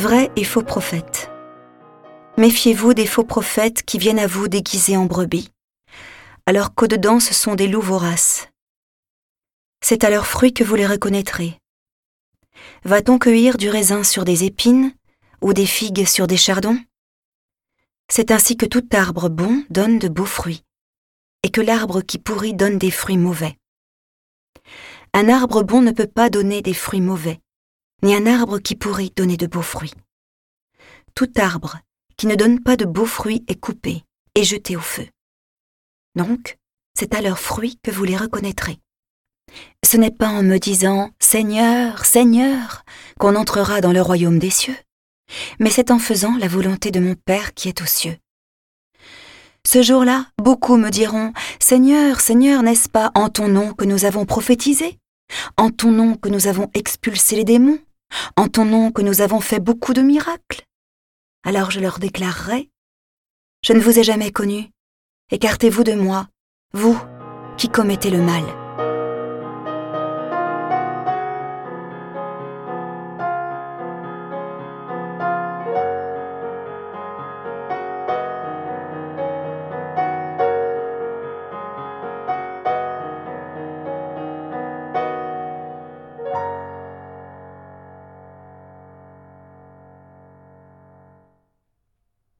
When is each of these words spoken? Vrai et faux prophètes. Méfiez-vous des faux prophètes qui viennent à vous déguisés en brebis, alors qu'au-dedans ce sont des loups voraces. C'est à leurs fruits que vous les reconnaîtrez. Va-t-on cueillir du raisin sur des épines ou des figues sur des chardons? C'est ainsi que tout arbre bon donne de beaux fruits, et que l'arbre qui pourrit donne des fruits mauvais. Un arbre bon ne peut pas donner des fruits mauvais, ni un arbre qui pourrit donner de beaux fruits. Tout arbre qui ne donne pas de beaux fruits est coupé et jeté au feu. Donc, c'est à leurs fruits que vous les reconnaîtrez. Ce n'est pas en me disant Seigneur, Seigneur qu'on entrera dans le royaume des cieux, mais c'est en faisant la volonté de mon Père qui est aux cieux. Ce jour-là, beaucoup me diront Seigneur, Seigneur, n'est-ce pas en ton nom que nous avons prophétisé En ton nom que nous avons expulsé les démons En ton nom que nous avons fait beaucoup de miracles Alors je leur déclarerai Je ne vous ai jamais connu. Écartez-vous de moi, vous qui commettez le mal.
Vrai 0.00 0.30
et 0.34 0.44
faux 0.44 0.62
prophètes. 0.62 1.30
Méfiez-vous 2.38 2.94
des 2.94 3.04
faux 3.04 3.22
prophètes 3.22 3.82
qui 3.82 3.98
viennent 3.98 4.18
à 4.18 4.26
vous 4.26 4.48
déguisés 4.48 4.96
en 4.96 5.04
brebis, 5.04 5.50
alors 6.46 6.74
qu'au-dedans 6.74 7.20
ce 7.20 7.34
sont 7.34 7.54
des 7.54 7.68
loups 7.68 7.82
voraces. 7.82 8.48
C'est 9.84 10.02
à 10.02 10.08
leurs 10.08 10.26
fruits 10.26 10.54
que 10.54 10.64
vous 10.64 10.74
les 10.74 10.86
reconnaîtrez. 10.86 11.58
Va-t-on 12.84 13.18
cueillir 13.18 13.58
du 13.58 13.68
raisin 13.68 14.02
sur 14.02 14.24
des 14.24 14.44
épines 14.44 14.94
ou 15.42 15.52
des 15.52 15.66
figues 15.66 16.06
sur 16.06 16.26
des 16.26 16.38
chardons? 16.38 16.78
C'est 18.10 18.30
ainsi 18.30 18.56
que 18.56 18.64
tout 18.64 18.88
arbre 18.94 19.28
bon 19.28 19.64
donne 19.68 19.98
de 19.98 20.08
beaux 20.08 20.24
fruits, 20.24 20.64
et 21.42 21.50
que 21.50 21.60
l'arbre 21.60 22.00
qui 22.00 22.16
pourrit 22.16 22.54
donne 22.54 22.78
des 22.78 22.90
fruits 22.90 23.18
mauvais. 23.18 23.58
Un 25.12 25.28
arbre 25.28 25.62
bon 25.62 25.82
ne 25.82 25.92
peut 25.92 26.06
pas 26.06 26.30
donner 26.30 26.62
des 26.62 26.72
fruits 26.72 27.02
mauvais, 27.02 27.38
ni 28.02 28.14
un 28.14 28.26
arbre 28.26 28.58
qui 28.58 28.74
pourrit 28.74 29.12
donner 29.14 29.36
de 29.36 29.46
beaux 29.46 29.62
fruits. 29.62 29.94
Tout 31.14 31.30
arbre 31.36 31.78
qui 32.16 32.26
ne 32.26 32.34
donne 32.34 32.60
pas 32.60 32.76
de 32.76 32.84
beaux 32.84 33.06
fruits 33.06 33.44
est 33.48 33.58
coupé 33.58 34.04
et 34.34 34.44
jeté 34.44 34.76
au 34.76 34.80
feu. 34.80 35.06
Donc, 36.14 36.58
c'est 36.98 37.14
à 37.14 37.20
leurs 37.20 37.38
fruits 37.38 37.78
que 37.82 37.90
vous 37.90 38.04
les 38.04 38.16
reconnaîtrez. 38.16 38.78
Ce 39.84 39.96
n'est 39.96 40.10
pas 40.10 40.28
en 40.28 40.42
me 40.42 40.58
disant 40.58 41.10
Seigneur, 41.18 42.04
Seigneur 42.04 42.84
qu'on 43.18 43.36
entrera 43.36 43.80
dans 43.80 43.92
le 43.92 44.02
royaume 44.02 44.38
des 44.38 44.50
cieux, 44.50 44.76
mais 45.58 45.70
c'est 45.70 45.90
en 45.90 45.98
faisant 45.98 46.36
la 46.36 46.48
volonté 46.48 46.90
de 46.90 47.00
mon 47.00 47.14
Père 47.14 47.54
qui 47.54 47.68
est 47.68 47.82
aux 47.82 47.86
cieux. 47.86 48.16
Ce 49.66 49.82
jour-là, 49.82 50.26
beaucoup 50.38 50.76
me 50.76 50.90
diront 50.90 51.32
Seigneur, 51.58 52.20
Seigneur, 52.20 52.62
n'est-ce 52.62 52.88
pas 52.88 53.10
en 53.14 53.28
ton 53.28 53.48
nom 53.48 53.72
que 53.72 53.84
nous 53.84 54.04
avons 54.04 54.24
prophétisé 54.24 54.98
En 55.56 55.70
ton 55.70 55.90
nom 55.90 56.14
que 56.14 56.28
nous 56.28 56.46
avons 56.46 56.70
expulsé 56.74 57.36
les 57.36 57.44
démons 57.44 57.78
En 58.36 58.48
ton 58.48 58.64
nom 58.64 58.90
que 58.90 59.02
nous 59.02 59.20
avons 59.20 59.40
fait 59.40 59.60
beaucoup 59.60 59.92
de 59.92 60.02
miracles 60.02 60.66
Alors 61.44 61.70
je 61.70 61.80
leur 61.80 61.98
déclarerai 61.98 62.70
Je 63.62 63.72
ne 63.72 63.80
vous 63.80 63.98
ai 63.98 64.02
jamais 64.02 64.30
connu. 64.30 64.70
Écartez-vous 65.30 65.84
de 65.84 65.92
moi, 65.92 66.28
vous 66.72 66.98
qui 67.56 67.68
commettez 67.68 68.10
le 68.10 68.22
mal. 68.22 68.44